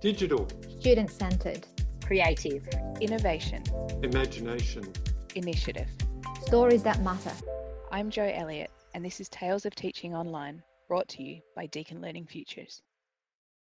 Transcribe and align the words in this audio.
Digital. 0.00 0.46
Student 0.78 1.10
centred. 1.10 1.66
Creative. 2.06 2.64
Innovation. 3.00 3.64
Imagination. 4.04 4.84
Initiative. 5.34 5.88
Stories 6.42 6.84
that 6.84 7.02
matter. 7.02 7.32
I'm 7.90 8.08
Jo 8.08 8.22
Elliott, 8.22 8.70
and 8.94 9.04
this 9.04 9.18
is 9.18 9.28
Tales 9.28 9.66
of 9.66 9.74
Teaching 9.74 10.14
Online, 10.14 10.62
brought 10.86 11.08
to 11.08 11.24
you 11.24 11.40
by 11.56 11.66
Deakin 11.66 12.00
Learning 12.00 12.26
Futures. 12.26 12.80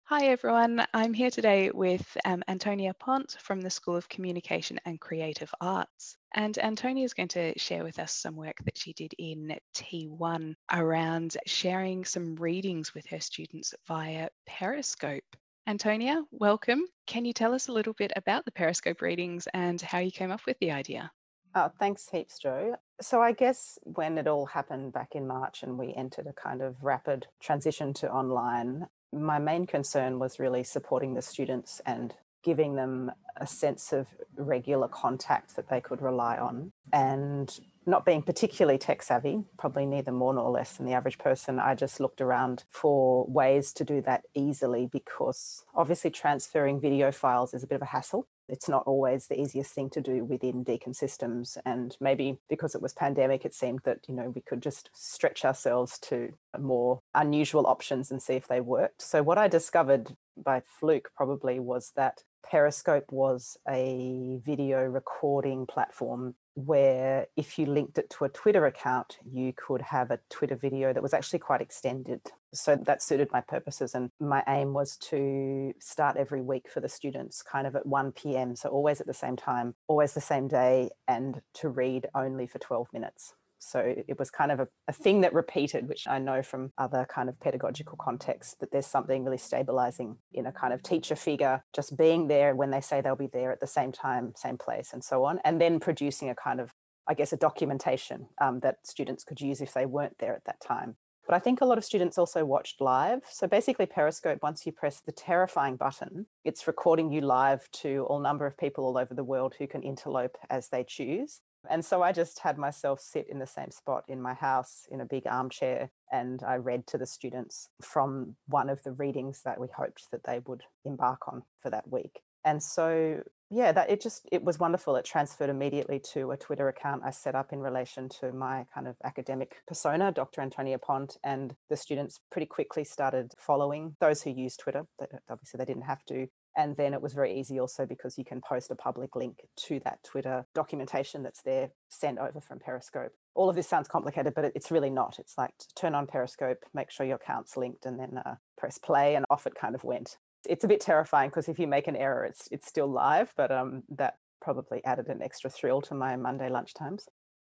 Hi 0.05 0.25
everyone, 0.25 0.88
I'm 0.96 1.13
here 1.13 1.29
today 1.29 1.69
with 1.71 2.18
um, 2.26 2.42
Antonia 2.48 2.96
Pont 2.96 3.38
from 3.39 3.62
the 3.62 3.70
School 3.70 3.96
of 3.96 4.10
Communication 4.10 4.80
and 4.84 5.00
Creative 5.00 5.54
Arts. 5.62 6.18
And 6.34 6.57
Antonia 6.57 7.05
is 7.05 7.14
going 7.14 7.30
to 7.30 7.54
share 7.60 7.84
with 7.84 8.00
us 8.00 8.16
some 8.16 8.36
work 8.36 8.57
that 8.66 8.80
she 8.80 8.94
did 8.94 9.14
in 9.20 9.55
T1 9.76 10.55
around 10.73 11.38
sharing 11.46 12.04
some 12.04 12.36
readings 12.36 12.96
with 12.96 13.05
her 13.07 13.20
students 13.20 13.76
via 13.88 14.30
Periscope. 14.48 15.23
Antonia, 15.68 16.23
welcome. 16.32 16.84
Can 17.07 17.25
you 17.25 17.34
tell 17.34 17.55
us 17.55 17.70
a 17.70 17.71
little 17.71 17.93
bit 17.93 18.11
about 18.15 18.46
the 18.46 18.51
Periscope 18.51 19.01
readings 19.01 19.47
and 19.51 19.82
how 19.82 19.97
you 19.97 20.11
came 20.11 20.29
up 20.29 20.46
with 20.46 20.60
the 20.60 20.71
idea? 20.71 21.11
Oh, 21.55 21.71
thanks 21.79 22.07
heaps, 22.07 22.38
Jo. 22.38 22.75
So 23.01 23.19
I 23.19 23.32
guess 23.32 23.79
when 23.83 24.19
it 24.19 24.28
all 24.28 24.46
happened 24.46 24.93
back 24.93 25.15
in 25.15 25.25
March 25.25 25.64
and 25.64 25.79
we 25.79 25.91
entered 25.96 26.28
a 26.28 26.33
kind 26.33 26.61
of 26.61 26.83
rapid 26.83 27.25
transition 27.41 27.96
to 27.96 28.11
online, 28.11 28.86
my 29.11 29.39
main 29.39 29.65
concern 29.65 30.19
was 30.19 30.38
really 30.38 30.64
supporting 30.64 31.15
the 31.15 31.21
students 31.24 31.82
and 31.83 32.13
giving 32.44 32.75
them 32.75 33.11
a 33.38 33.47
sense 33.47 33.91
of 33.91 34.08
regular 34.38 34.88
contact 34.88 35.55
that 35.55 35.67
they 35.69 35.81
could 35.81 36.00
rely 36.00 36.38
on. 36.38 36.72
And 36.94 37.59
not 37.86 38.06
being 38.06 38.22
particularly 38.22 38.78
tech 38.78 39.03
savvy, 39.03 39.44
probably 39.58 39.86
neither 39.86 40.12
more 40.12 40.34
nor 40.34 40.50
less 40.50 40.78
than 40.78 40.86
the 40.86 40.94
average 40.94 41.17
person, 41.17 41.59
I 41.59 41.75
just 41.75 42.00
looked 42.00 42.22
around 42.22 42.64
for 42.70 43.25
ways 43.28 43.73
to 43.73 43.84
do 43.84 44.02
that 44.02 44.23
easily 44.34 44.88
because 44.92 45.64
obviously 45.73 46.09
transferring 46.09 46.80
video 46.80 47.11
files 47.11 47.53
is 47.53 47.64
a 47.64 47.67
bit 47.67 47.75
of 47.75 47.81
a 47.81 47.86
hassle 47.86 48.28
it's 48.48 48.70
not 48.70 48.84
always 48.86 49.28
the 49.28 49.39
easiest 49.39 49.73
thing 49.73 49.89
to 49.92 50.02
do 50.02 50.23
within 50.23 50.64
Deakin 50.64 50.94
systems. 50.94 51.58
And 51.66 51.95
maybe 52.00 52.38
because 52.50 52.75
it 52.75 52.81
was 52.81 52.94
pandemic, 52.94 53.45
it 53.45 53.53
seemed 53.53 53.80
that, 53.86 53.99
you 54.08 54.14
know, 54.14 54.30
we 54.30 54.42
could 54.42 54.61
just 54.61 54.89
stretch 54.94 55.44
ourselves 55.44 55.97
to 55.99 56.33
more 56.59 56.99
unusual 57.14 57.67
options 57.67 58.11
and 58.11 58.22
see 58.22 58.33
if 58.33 58.47
they 58.47 58.61
worked. 58.61 59.02
So 59.02 59.23
what 59.23 59.38
I 59.38 59.47
discovered 59.47 60.16
by 60.38 60.61
fluke 60.80 61.09
probably 61.16 61.59
was 61.59 61.91
that 61.95 62.23
Periscope 62.44 63.11
was 63.11 63.58
a 63.67 64.39
video 64.45 64.83
recording 64.83 65.66
platform 65.66 66.36
where 66.53 67.27
if 67.36 67.59
you 67.59 67.66
linked 67.66 67.97
it 67.97 68.09
to 68.11 68.23
a 68.23 68.30
Twitter 68.30 68.66
account, 68.66 69.17
you 69.30 69.52
could 69.53 69.81
have 69.81 70.11
a 70.11 70.19
Twitter 70.30 70.55
video 70.55 70.94
that 70.94 71.03
was 71.03 71.14
actually 71.14 71.39
quite 71.39 71.59
extended. 71.59 72.22
So 72.53 72.75
that 72.75 73.02
suited 73.02 73.30
my 73.31 73.42
purposes. 73.42 73.94
And 73.94 74.11
my 74.19 74.44
aim 74.47 74.73
was 74.73 74.95
to 75.09 75.73
start 75.80 76.17
every 76.17 76.42
week 76.42 76.70
for 76.70 76.80
the 76.80 76.88
students 76.88 77.42
kind 77.42 77.67
of 77.67 77.75
at 77.75 77.86
1 77.86 78.14
p.m. 78.14 78.55
So 78.55 78.70
always 78.70 79.02
at 79.02 79.08
the 79.08 79.14
same 79.14 79.36
time, 79.36 79.75
always 79.88 80.14
the 80.14 80.22
same 80.22 80.47
day, 80.47 80.92
and 81.08 81.42
to 81.55 81.70
read 81.70 82.08
only 82.16 82.47
for 82.47 82.59
12 82.59 82.88
minutes. 82.94 83.33
So 83.59 83.80
it 83.80 84.20
was 84.20 84.30
kind 84.30 84.52
of 84.52 84.59
a, 84.59 84.67
a, 84.88 84.94
thing 84.94 85.22
that 85.22 85.34
repeated, 85.34 85.88
which 85.88 86.08
I 86.08 86.20
know 86.20 86.44
from 86.44 86.72
other 86.78 87.06
kind 87.09 87.30
of 87.30 87.39
pedagogical 87.39 87.98
contexts 87.98 88.56
that 88.59 88.72
there's 88.72 88.86
something 88.86 89.23
really 89.23 89.38
stabilizing 89.38 90.17
in 90.34 90.45
a 90.45 90.52
kind 90.52 90.73
of 90.73 90.84
teacher 90.84 91.16
figure 91.16 91.64
just 91.73 91.98
being 91.98 92.28
there 92.28 92.56
when 92.56 92.72
they 92.72 92.81
say 92.81 93.02
they'll 93.02 93.16
be 93.16 93.30
there 93.31 93.52
at 93.52 93.59
the 93.59 93.67
same 93.67 93.92
time, 93.92 94.33
same 94.36 94.58
place, 94.58 94.92
and 94.94 95.03
so 95.03 95.23
on. 95.26 95.39
And 95.44 95.59
then 95.59 95.80
producing 95.80 96.30
a 96.30 96.36
kind 96.36 96.59
of, 96.59 96.73
I 97.08 97.14
guess, 97.14 97.33
a 97.33 97.38
documentation 97.38 98.28
um, 98.39 98.59
that 98.59 98.78
students 98.86 99.23
could 99.23 99.42
use 99.42 99.61
if 99.61 99.73
they 99.73 99.86
weren't 99.86 100.17
there 100.20 100.36
at 100.36 100.45
that 100.45 100.61
time. 100.61 100.95
But 101.26 101.36
I 101.36 101.39
think 101.39 101.61
a 101.61 101.66
lot 101.66 101.80
of 101.80 101.86
students 101.86 102.17
also 102.17 102.45
watched 102.45 102.81
live. 102.81 103.23
So 103.31 103.48
basically, 103.48 103.88
Periscope, 103.88 104.39
once 104.44 104.66
you 104.66 104.72
press 104.72 105.02
the 105.02 105.11
terrifying 105.11 105.76
button, 105.76 106.28
it's 106.44 106.67
recording 106.67 107.11
you 107.11 107.22
live 107.22 107.70
to 107.81 108.06
all 108.08 108.20
number 108.20 108.45
of 108.45 108.58
people 108.58 108.86
all 108.86 108.98
over 108.98 109.14
the 109.16 109.23
world 109.23 109.56
who 109.58 109.66
can 109.66 109.81
interlope 109.81 110.36
as 110.52 110.70
they 110.70 110.83
choose. 110.83 111.42
And 111.69 111.83
so 111.83 112.02
I 112.02 112.11
just 112.11 112.39
had 112.39 112.58
myself 112.58 112.99
sit 112.99 113.27
in 113.30 113.39
the 113.39 113.47
same 113.47 113.71
spot 113.71 114.03
in 114.08 114.21
my 114.21 114.33
house 114.33 114.87
in 114.89 115.02
a 115.02 115.05
big 115.05 115.27
armchair 115.27 115.89
and 116.11 116.43
I 116.43 116.55
read 116.55 116.87
to 116.87 116.98
the 116.98 117.05
students 117.05 117.70
from 117.81 118.36
one 118.48 118.70
of 118.70 118.83
the 118.83 118.92
readings 118.92 119.42
that 119.43 119.59
we 119.59 119.67
hoped 119.76 120.11
that 120.11 120.23
they 120.26 120.39
would 120.45 120.64
embark 120.86 121.27
on 121.27 121.43
for 121.61 121.70
that 121.70 121.92
week. 121.92 122.21
And 122.43 122.61
so 122.61 123.23
yeah, 123.52 123.71
that 123.71 123.89
it 123.89 124.02
just 124.02 124.27
it 124.31 124.43
was 124.43 124.59
wonderful. 124.59 124.95
It 124.95 125.05
transferred 125.05 125.49
immediately 125.49 125.99
to 126.14 126.31
a 126.31 126.37
Twitter 126.37 126.67
account 126.67 127.03
I 127.05 127.11
set 127.11 127.36
up 127.36 127.53
in 127.53 127.59
relation 127.59 128.09
to 128.20 128.32
my 128.32 128.66
kind 128.74 128.88
of 128.88 128.96
academic 129.03 129.58
persona, 129.68 130.12
Dr. 130.12 130.42
Antonia 130.42 130.80
Pont, 130.80 131.18
and 131.24 131.56
the 131.70 131.78
students 131.78 132.20
pretty 132.32 132.47
quickly 132.47 132.84
started 132.84 133.34
following 133.38 133.96
those 134.00 134.24
who 134.24 134.32
use 134.32 134.58
Twitter. 134.58 134.88
Obviously, 135.30 135.59
they 135.59 135.66
didn't 135.66 135.84
have 135.84 136.03
to, 136.06 136.28
and 136.58 136.76
then 136.78 136.94
it 136.94 137.02
was 137.02 137.14
very 137.14 137.38
easy 137.38 137.60
also 137.60 137.86
because 137.86 138.18
you 138.18 138.26
can 138.26 138.42
post 138.42 138.72
a 138.72 138.76
public 138.76 139.16
link 139.16 139.48
to 139.56 139.80
that 139.84 140.04
Twitter 140.04 140.46
documentation 140.54 141.24
that's 141.24 141.42
there 141.42 141.72
sent 141.90 142.18
over 142.20 142.40
from 142.40 142.60
Periscope. 142.60 143.12
All 143.34 143.50
of 143.50 143.56
this 143.56 143.68
sounds 143.68 143.88
complicated, 143.88 144.34
but 144.34 144.52
it's 144.56 144.72
really 144.72 144.90
not. 144.90 145.20
It's 145.20 145.38
like 145.38 145.52
turn 145.76 145.96
on 145.96 146.08
Periscope, 146.08 146.64
make 146.74 146.92
sure 146.92 147.06
your 147.06 147.18
account's 147.18 147.58
linked, 147.58 147.86
and 147.86 148.00
then 148.00 148.20
uh, 148.26 148.36
press 148.58 148.78
play, 148.78 149.16
and 149.16 149.26
off 149.30 149.46
it 149.46 149.56
kind 149.56 149.76
of 149.76 149.84
went. 149.84 150.18
It's 150.48 150.64
a 150.64 150.68
bit 150.68 150.80
terrifying 150.80 151.30
because 151.30 151.50
if 151.50 151.60
you 151.60 151.68
make 151.68 151.88
an 151.88 151.96
error, 151.96 152.24
it's 152.24 152.48
it's 152.52 152.68
still 152.68 152.88
live, 152.88 153.34
but 153.36 153.52
um, 153.52 153.84
that 153.90 154.16
probably 154.42 154.84
added 154.86 155.08
an 155.08 155.22
extra 155.22 155.50
thrill 155.50 155.82
to 155.82 155.96
my 155.96 156.16
Monday 156.16 156.50
lunchtimes. 156.50 157.04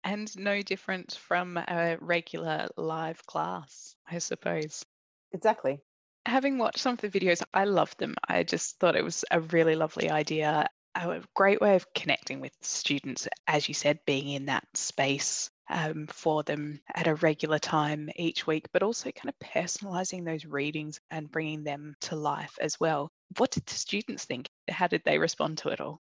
And 0.03 0.35
no 0.37 0.61
different 0.61 1.13
from 1.13 1.57
a 1.57 1.97
regular 1.99 2.67
live 2.77 3.25
class, 3.25 3.95
I 4.09 4.17
suppose. 4.17 4.83
Exactly 5.31 5.81
having 6.29 6.57
watched 6.57 6.79
some 6.79 6.93
of 6.93 7.01
the 7.01 7.09
videos, 7.09 7.41
I 7.53 7.65
loved 7.65 7.99
them. 7.99 8.15
I 8.27 8.43
just 8.43 8.79
thought 8.79 8.95
it 8.95 9.03
was 9.03 9.25
a 9.31 9.41
really 9.41 9.75
lovely 9.75 10.09
idea, 10.09 10.67
a 10.95 11.21
great 11.33 11.59
way 11.59 11.75
of 11.75 11.93
connecting 11.93 12.39
with 12.39 12.53
students, 12.61 13.27
as 13.47 13.67
you 13.67 13.73
said, 13.73 13.99
being 14.05 14.29
in 14.29 14.45
that 14.45 14.65
space 14.75 15.49
um, 15.69 16.07
for 16.07 16.43
them 16.43 16.79
at 16.93 17.07
a 17.07 17.15
regular 17.15 17.59
time 17.59 18.09
each 18.15 18.47
week, 18.47 18.67
but 18.73 18.83
also 18.83 19.11
kind 19.11 19.29
of 19.29 19.47
personalizing 19.47 20.25
those 20.25 20.45
readings 20.45 20.99
and 21.11 21.31
bringing 21.31 21.63
them 21.63 21.95
to 22.01 22.15
life 22.15 22.57
as 22.59 22.79
well. 22.79 23.11
What 23.37 23.51
did 23.51 23.65
the 23.65 23.75
students 23.75 24.25
think? 24.25 24.49
How 24.67 24.87
did 24.87 25.03
they 25.05 25.19
respond 25.19 25.59
to 25.59 25.69
it 25.69 25.81
all? 25.81 25.99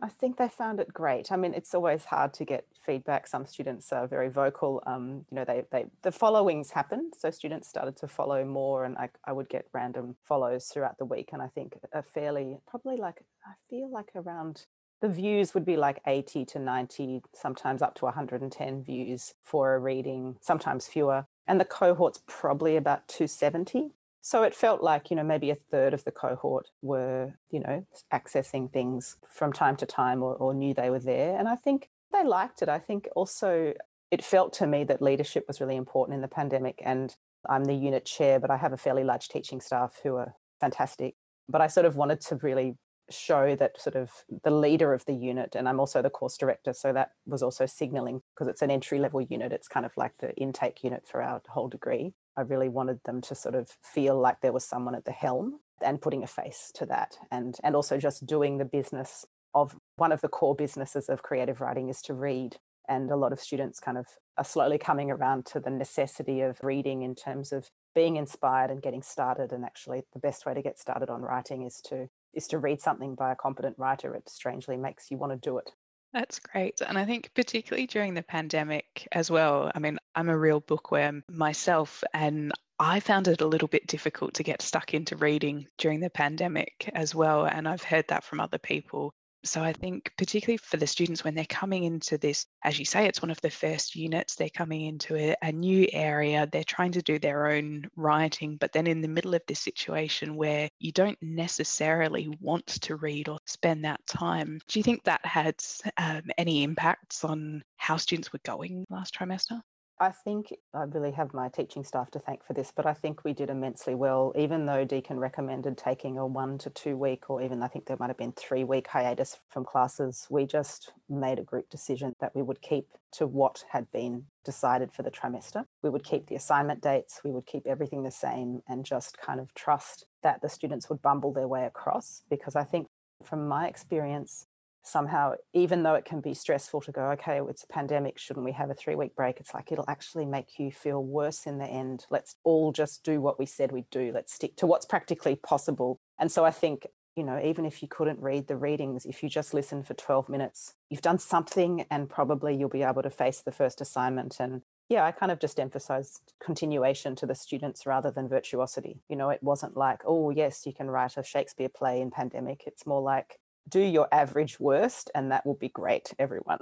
I 0.00 0.08
think 0.08 0.36
they 0.36 0.48
found 0.48 0.80
it 0.80 0.92
great. 0.92 1.32
I 1.32 1.36
mean, 1.36 1.54
it's 1.54 1.74
always 1.74 2.04
hard 2.04 2.32
to 2.34 2.44
get 2.44 2.66
feedback. 2.84 3.26
Some 3.26 3.46
students 3.46 3.92
are 3.92 4.06
very 4.06 4.28
vocal. 4.28 4.82
Um, 4.86 5.24
you 5.30 5.36
know, 5.36 5.44
they, 5.44 5.64
they 5.72 5.86
the 6.02 6.12
followings 6.12 6.70
happened, 6.70 7.14
so 7.18 7.30
students 7.30 7.68
started 7.68 7.96
to 7.98 8.08
follow 8.08 8.44
more, 8.44 8.84
and 8.84 8.96
I, 8.96 9.08
I 9.24 9.32
would 9.32 9.48
get 9.48 9.66
random 9.72 10.16
follows 10.24 10.66
throughout 10.66 10.98
the 10.98 11.04
week. 11.04 11.30
And 11.32 11.42
I 11.42 11.48
think 11.48 11.78
a 11.92 12.02
fairly, 12.02 12.58
probably 12.66 12.96
like 12.96 13.22
I 13.44 13.52
feel 13.68 13.90
like 13.90 14.10
around 14.14 14.66
the 15.00 15.08
views 15.08 15.54
would 15.54 15.64
be 15.64 15.76
like 15.76 16.00
80 16.06 16.44
to 16.46 16.58
90, 16.58 17.22
sometimes 17.32 17.82
up 17.82 17.94
to 17.96 18.04
110 18.06 18.82
views 18.82 19.34
for 19.44 19.74
a 19.74 19.78
reading, 19.78 20.36
sometimes 20.40 20.88
fewer. 20.88 21.26
And 21.46 21.60
the 21.60 21.64
cohort's 21.64 22.20
probably 22.26 22.76
about 22.76 23.08
270. 23.08 23.92
So 24.20 24.42
it 24.42 24.54
felt 24.54 24.82
like, 24.82 25.10
you 25.10 25.16
know, 25.16 25.22
maybe 25.22 25.50
a 25.50 25.54
third 25.54 25.94
of 25.94 26.04
the 26.04 26.10
cohort 26.10 26.66
were, 26.82 27.34
you 27.50 27.60
know, 27.60 27.86
accessing 28.12 28.70
things 28.70 29.16
from 29.30 29.52
time 29.52 29.76
to 29.76 29.86
time 29.86 30.22
or, 30.22 30.34
or 30.34 30.54
knew 30.54 30.74
they 30.74 30.90
were 30.90 30.98
there. 30.98 31.38
And 31.38 31.48
I 31.48 31.56
think 31.56 31.88
they 32.12 32.24
liked 32.24 32.62
it. 32.62 32.68
I 32.68 32.78
think 32.78 33.08
also 33.14 33.74
it 34.10 34.24
felt 34.24 34.52
to 34.54 34.66
me 34.66 34.84
that 34.84 35.02
leadership 35.02 35.44
was 35.46 35.60
really 35.60 35.76
important 35.76 36.16
in 36.16 36.22
the 36.22 36.28
pandemic. 36.28 36.80
And 36.84 37.14
I'm 37.48 37.64
the 37.64 37.74
unit 37.74 38.04
chair, 38.04 38.40
but 38.40 38.50
I 38.50 38.56
have 38.56 38.72
a 38.72 38.76
fairly 38.76 39.04
large 39.04 39.28
teaching 39.28 39.60
staff 39.60 40.00
who 40.02 40.16
are 40.16 40.34
fantastic. 40.60 41.14
But 41.48 41.60
I 41.60 41.66
sort 41.66 41.86
of 41.86 41.96
wanted 41.96 42.20
to 42.22 42.36
really 42.36 42.76
show 43.10 43.56
that 43.56 43.80
sort 43.80 43.96
of 43.96 44.10
the 44.44 44.50
leader 44.50 44.92
of 44.92 45.04
the 45.06 45.14
unit 45.14 45.54
and 45.54 45.68
i'm 45.68 45.80
also 45.80 46.02
the 46.02 46.10
course 46.10 46.36
director 46.36 46.72
so 46.72 46.92
that 46.92 47.12
was 47.26 47.42
also 47.42 47.66
signaling 47.66 48.20
because 48.34 48.48
it's 48.48 48.62
an 48.62 48.70
entry 48.70 48.98
level 48.98 49.20
unit 49.20 49.52
it's 49.52 49.68
kind 49.68 49.86
of 49.86 49.92
like 49.96 50.12
the 50.18 50.34
intake 50.36 50.84
unit 50.84 51.04
for 51.10 51.22
our 51.22 51.40
whole 51.48 51.68
degree 51.68 52.12
i 52.38 52.42
really 52.42 52.68
wanted 52.68 53.00
them 53.04 53.20
to 53.20 53.34
sort 53.34 53.54
of 53.54 53.68
feel 53.82 54.18
like 54.18 54.40
there 54.40 54.52
was 54.52 54.64
someone 54.64 54.94
at 54.94 55.04
the 55.04 55.12
helm 55.12 55.60
and 55.82 56.00
putting 56.00 56.22
a 56.22 56.26
face 56.26 56.70
to 56.74 56.86
that. 56.86 57.16
And 57.30 57.56
and 57.62 57.76
also 57.76 57.98
just 57.98 58.26
doing 58.26 58.58
the 58.58 58.64
business 58.64 59.24
of 59.54 59.76
one 59.96 60.12
of 60.12 60.20
the 60.20 60.28
core 60.28 60.54
businesses 60.54 61.08
of 61.08 61.22
creative 61.22 61.60
writing 61.60 61.88
is 61.88 62.02
to 62.02 62.14
read. 62.14 62.56
And 62.88 63.10
a 63.10 63.16
lot 63.16 63.32
of 63.32 63.40
students 63.40 63.80
kind 63.80 63.98
of 63.98 64.06
are 64.38 64.44
slowly 64.44 64.78
coming 64.78 65.10
around 65.10 65.44
to 65.46 65.60
the 65.60 65.70
necessity 65.70 66.40
of 66.40 66.58
reading 66.62 67.02
in 67.02 67.14
terms 67.14 67.52
of 67.52 67.68
being 67.94 68.16
inspired 68.16 68.70
and 68.70 68.80
getting 68.80 69.02
started. 69.02 69.52
And 69.52 69.64
actually 69.64 70.02
the 70.12 70.20
best 70.20 70.46
way 70.46 70.54
to 70.54 70.62
get 70.62 70.78
started 70.78 71.10
on 71.10 71.22
writing 71.22 71.62
is 71.62 71.80
to 71.88 72.08
is 72.34 72.46
to 72.48 72.58
read 72.58 72.80
something 72.80 73.14
by 73.14 73.32
a 73.32 73.36
competent 73.36 73.78
writer, 73.78 74.14
it 74.14 74.28
strangely 74.28 74.76
makes 74.76 75.10
you 75.10 75.16
want 75.16 75.32
to 75.32 75.38
do 75.38 75.58
it. 75.58 75.70
That's 76.18 76.40
great. 76.40 76.80
And 76.80 76.98
I 76.98 77.04
think, 77.04 77.30
particularly 77.34 77.86
during 77.86 78.14
the 78.14 78.24
pandemic 78.24 79.06
as 79.12 79.30
well, 79.30 79.70
I 79.72 79.78
mean, 79.78 80.00
I'm 80.16 80.28
a 80.28 80.36
real 80.36 80.58
bookworm 80.58 81.22
myself, 81.30 82.02
and 82.12 82.52
I 82.80 82.98
found 82.98 83.28
it 83.28 83.40
a 83.40 83.46
little 83.46 83.68
bit 83.68 83.86
difficult 83.86 84.34
to 84.34 84.42
get 84.42 84.60
stuck 84.60 84.94
into 84.94 85.14
reading 85.14 85.68
during 85.78 86.00
the 86.00 86.10
pandemic 86.10 86.90
as 86.92 87.14
well. 87.14 87.44
And 87.46 87.68
I've 87.68 87.84
heard 87.84 88.08
that 88.08 88.24
from 88.24 88.40
other 88.40 88.58
people. 88.58 89.14
So 89.44 89.62
I 89.62 89.72
think, 89.72 90.12
particularly 90.18 90.56
for 90.56 90.78
the 90.78 90.86
students, 90.86 91.22
when 91.22 91.34
they're 91.34 91.44
coming 91.44 91.84
into 91.84 92.18
this, 92.18 92.46
as 92.64 92.78
you 92.78 92.84
say, 92.84 93.06
it's 93.06 93.22
one 93.22 93.30
of 93.30 93.40
the 93.40 93.50
first 93.50 93.94
units, 93.94 94.34
they're 94.34 94.48
coming 94.48 94.82
into 94.82 95.16
a, 95.16 95.36
a, 95.42 95.52
new 95.52 95.86
area, 95.92 96.48
they're 96.50 96.64
trying 96.64 96.92
to 96.92 97.02
do 97.02 97.18
their 97.18 97.48
own 97.48 97.88
writing, 97.96 98.56
but 98.56 98.72
then 98.72 98.86
in 98.86 99.00
the 99.00 99.08
middle 99.08 99.34
of 99.34 99.42
this 99.46 99.60
situation 99.60 100.34
where 100.34 100.68
you 100.80 100.92
don't 100.92 101.18
necessarily 101.22 102.28
want 102.40 102.66
to 102.66 102.96
read 102.96 103.28
or 103.28 103.38
spend 103.46 103.84
that 103.84 104.04
time, 104.06 104.60
do 104.68 104.78
you 104.78 104.82
think 104.82 105.04
that 105.04 105.24
had 105.24 105.54
um, 105.96 106.22
any 106.36 106.64
impacts 106.64 107.24
on 107.24 107.62
how 107.76 107.96
students 107.96 108.32
were 108.32 108.40
going 108.44 108.84
last 108.90 109.14
trimester? 109.14 109.60
I 110.00 110.12
think 110.12 110.54
I 110.72 110.84
really 110.84 111.10
have 111.12 111.34
my 111.34 111.48
teaching 111.48 111.82
staff 111.82 112.12
to 112.12 112.20
thank 112.20 112.44
for 112.44 112.52
this, 112.52 112.72
but 112.74 112.86
I 112.86 112.94
think 112.94 113.24
we 113.24 113.32
did 113.32 113.50
immensely 113.50 113.96
well, 113.96 114.32
even 114.36 114.64
though 114.64 114.84
Deakin 114.84 115.18
recommended 115.18 115.76
taking 115.76 116.18
a 116.18 116.24
one 116.26 116.56
to 116.58 116.70
two 116.70 116.96
week, 116.96 117.28
or 117.28 117.42
even 117.42 117.64
I 117.64 117.68
think 117.68 117.86
there 117.86 117.96
might 117.98 118.06
have 118.06 118.16
been 118.16 118.32
three 118.32 118.62
week 118.62 118.86
hiatus 118.86 119.40
from 119.48 119.64
classes. 119.64 120.28
We 120.30 120.46
just 120.46 120.92
made 121.08 121.40
a 121.40 121.42
group 121.42 121.68
decision 121.68 122.14
that 122.20 122.32
we 122.32 122.42
would 122.42 122.62
keep 122.62 122.86
to 123.12 123.26
what 123.26 123.64
had 123.72 123.90
been 123.90 124.26
decided 124.44 124.92
for 124.92 125.02
the 125.02 125.10
trimester. 125.10 125.64
We 125.82 125.90
would 125.90 126.04
keep 126.04 126.28
the 126.28 126.36
assignment 126.36 126.80
dates, 126.80 127.22
we 127.24 127.32
would 127.32 127.46
keep 127.46 127.66
everything 127.66 128.04
the 128.04 128.12
same, 128.12 128.62
and 128.68 128.84
just 128.84 129.18
kind 129.18 129.40
of 129.40 129.52
trust 129.54 130.06
that 130.22 130.42
the 130.42 130.48
students 130.48 130.88
would 130.88 131.02
bumble 131.02 131.32
their 131.32 131.48
way 131.48 131.64
across. 131.64 132.22
Because 132.30 132.54
I 132.54 132.62
think 132.62 132.86
from 133.24 133.48
my 133.48 133.66
experience, 133.66 134.46
somehow, 134.88 135.34
even 135.52 135.82
though 135.82 135.94
it 135.94 136.04
can 136.04 136.20
be 136.20 136.34
stressful 136.34 136.80
to 136.82 136.92
go, 136.92 137.10
okay, 137.12 137.40
it's 137.48 137.64
a 137.64 137.72
pandemic, 137.72 138.18
shouldn't 138.18 138.44
we 138.44 138.52
have 138.52 138.70
a 138.70 138.74
three 138.74 138.94
week 138.94 139.14
break? 139.14 139.40
It's 139.40 139.54
like 139.54 139.70
it'll 139.70 139.88
actually 139.88 140.26
make 140.26 140.58
you 140.58 140.70
feel 140.72 141.02
worse 141.02 141.46
in 141.46 141.58
the 141.58 141.66
end. 141.66 142.06
Let's 142.10 142.36
all 142.44 142.72
just 142.72 143.04
do 143.04 143.20
what 143.20 143.38
we 143.38 143.46
said 143.46 143.72
we'd 143.72 143.90
do. 143.90 144.10
Let's 144.14 144.32
stick 144.32 144.56
to 144.56 144.66
what's 144.66 144.86
practically 144.86 145.36
possible. 145.36 146.00
And 146.18 146.32
so 146.32 146.44
I 146.44 146.50
think, 146.50 146.86
you 147.16 147.24
know, 147.24 147.40
even 147.42 147.64
if 147.64 147.82
you 147.82 147.88
couldn't 147.88 148.20
read 148.20 148.48
the 148.48 148.56
readings, 148.56 149.04
if 149.04 149.22
you 149.22 149.28
just 149.28 149.54
listen 149.54 149.82
for 149.82 149.94
12 149.94 150.28
minutes, 150.28 150.74
you've 150.88 151.02
done 151.02 151.18
something 151.18 151.84
and 151.90 152.08
probably 152.08 152.56
you'll 152.56 152.68
be 152.68 152.82
able 152.82 153.02
to 153.02 153.10
face 153.10 153.40
the 153.40 153.52
first 153.52 153.80
assignment 153.80 154.40
and 154.40 154.62
yeah, 154.88 155.04
I 155.04 155.12
kind 155.12 155.30
of 155.30 155.38
just 155.38 155.60
emphasized 155.60 156.32
continuation 156.42 157.14
to 157.16 157.26
the 157.26 157.34
students 157.34 157.84
rather 157.84 158.10
than 158.10 158.26
virtuosity. 158.26 159.00
You 159.08 159.16
know, 159.16 159.28
it 159.28 159.42
wasn't 159.42 159.76
like, 159.76 160.00
oh, 160.06 160.30
yes, 160.30 160.64
you 160.64 160.72
can 160.72 160.90
write 160.90 161.18
a 161.18 161.22
Shakespeare 161.22 161.68
play 161.68 162.00
in 162.00 162.10
pandemic. 162.10 162.62
It's 162.66 162.86
more 162.86 163.02
like, 163.02 163.38
do 163.68 163.80
your 163.80 164.08
average 164.12 164.58
worst 164.58 165.10
and 165.14 165.30
that 165.32 165.44
will 165.44 165.54
be 165.54 165.68
great 165.68 166.12
everyone 166.18 166.58